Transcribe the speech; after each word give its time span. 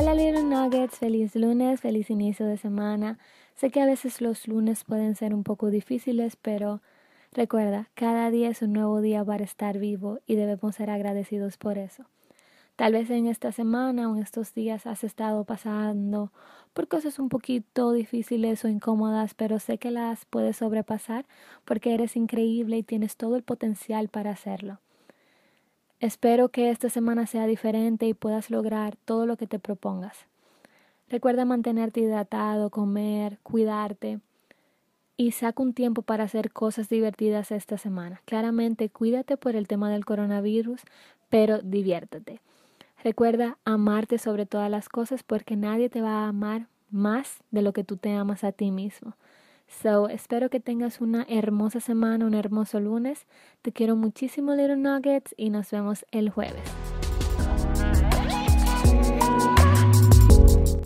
Nuggets, 0.00 0.98
feliz 0.98 1.34
lunes, 1.34 1.80
feliz 1.80 2.08
inicio 2.08 2.46
de 2.46 2.56
semana. 2.56 3.18
Sé 3.56 3.70
que 3.70 3.80
a 3.80 3.86
veces 3.86 4.20
los 4.20 4.46
lunes 4.46 4.84
pueden 4.84 5.16
ser 5.16 5.34
un 5.34 5.42
poco 5.42 5.70
difíciles, 5.70 6.36
pero 6.36 6.80
recuerda, 7.32 7.88
cada 7.94 8.30
día 8.30 8.48
es 8.48 8.62
un 8.62 8.74
nuevo 8.74 9.00
día 9.00 9.24
para 9.24 9.42
estar 9.42 9.78
vivo 9.78 10.20
y 10.26 10.36
debemos 10.36 10.76
ser 10.76 10.90
agradecidos 10.90 11.56
por 11.56 11.78
eso. 11.78 12.04
Tal 12.76 12.92
vez 12.92 13.10
en 13.10 13.26
esta 13.26 13.50
semana 13.50 14.08
o 14.08 14.14
en 14.14 14.22
estos 14.22 14.54
días 14.54 14.86
has 14.86 15.02
estado 15.02 15.42
pasando 15.44 16.32
por 16.74 16.86
cosas 16.86 17.18
un 17.18 17.28
poquito 17.28 17.92
difíciles 17.92 18.64
o 18.64 18.68
incómodas, 18.68 19.34
pero 19.34 19.58
sé 19.58 19.78
que 19.78 19.90
las 19.90 20.26
puedes 20.26 20.58
sobrepasar 20.58 21.26
porque 21.64 21.92
eres 21.92 22.14
increíble 22.14 22.78
y 22.78 22.82
tienes 22.84 23.16
todo 23.16 23.34
el 23.34 23.42
potencial 23.42 24.08
para 24.08 24.30
hacerlo. 24.30 24.78
Espero 26.00 26.48
que 26.50 26.70
esta 26.70 26.90
semana 26.90 27.26
sea 27.26 27.48
diferente 27.48 28.06
y 28.06 28.14
puedas 28.14 28.50
lograr 28.50 28.94
todo 29.04 29.26
lo 29.26 29.36
que 29.36 29.48
te 29.48 29.58
propongas. 29.58 30.26
Recuerda 31.08 31.44
mantenerte 31.44 32.00
hidratado, 32.00 32.70
comer, 32.70 33.38
cuidarte 33.42 34.20
y 35.16 35.32
saca 35.32 35.60
un 35.60 35.74
tiempo 35.74 36.02
para 36.02 36.22
hacer 36.22 36.52
cosas 36.52 36.88
divertidas 36.88 37.50
esta 37.50 37.78
semana. 37.78 38.22
Claramente 38.26 38.90
cuídate 38.90 39.36
por 39.36 39.56
el 39.56 39.66
tema 39.66 39.90
del 39.90 40.04
coronavirus, 40.04 40.82
pero 41.30 41.58
diviértete. 41.62 42.40
Recuerda 43.02 43.58
amarte 43.64 44.18
sobre 44.18 44.46
todas 44.46 44.70
las 44.70 44.88
cosas 44.88 45.24
porque 45.24 45.56
nadie 45.56 45.88
te 45.88 46.00
va 46.00 46.24
a 46.24 46.28
amar 46.28 46.68
más 46.90 47.38
de 47.50 47.62
lo 47.62 47.72
que 47.72 47.82
tú 47.82 47.96
te 47.96 48.12
amas 48.12 48.44
a 48.44 48.52
ti 48.52 48.70
mismo. 48.70 49.14
So, 49.68 50.08
espero 50.08 50.48
que 50.48 50.60
tengas 50.60 51.00
una 51.00 51.26
hermosa 51.28 51.80
semana, 51.80 52.24
un 52.26 52.34
hermoso 52.34 52.80
lunes. 52.80 53.26
Te 53.62 53.72
quiero 53.72 53.96
muchísimo, 53.96 54.54
Little 54.54 54.76
Nuggets, 54.76 55.34
y 55.36 55.50
nos 55.50 55.70
vemos 55.70 56.06
el 56.10 56.30
jueves. 56.30 56.87